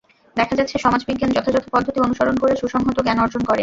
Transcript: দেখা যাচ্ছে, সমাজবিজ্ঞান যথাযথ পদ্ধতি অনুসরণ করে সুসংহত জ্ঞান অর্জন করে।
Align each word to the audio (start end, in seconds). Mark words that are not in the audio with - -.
দেখা 0.37 0.53
যাচ্ছে, 0.55 0.75
সমাজবিজ্ঞান 0.77 1.31
যথাযথ 1.31 1.65
পদ্ধতি 1.71 1.99
অনুসরণ 1.99 2.35
করে 2.37 2.53
সুসংহত 2.55 2.97
জ্ঞান 3.01 3.17
অর্জন 3.19 3.41
করে। 3.45 3.59